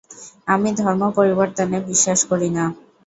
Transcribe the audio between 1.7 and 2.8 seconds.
বিশ্বাস করি না।